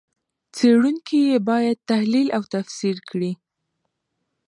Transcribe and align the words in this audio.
څېړونکي 0.55 1.19
یې 1.29 1.37
باید 1.49 1.85
تحلیل 1.91 2.27
او 2.37 2.43
تفسیر 2.53 2.97
کړي. 3.09 3.31